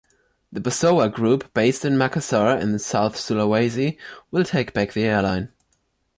The 0.51 0.59
Bosowa 0.59 1.13
group, 1.13 1.53
based 1.53 1.85
in 1.85 1.93
Makassar 1.95 2.57
in 2.59 2.79
South 2.79 3.15
Sulawesi, 3.15 3.99
will 4.31 4.43
take 4.43 4.73
back 4.73 4.93
the 4.93 5.03
airline. 5.03 5.49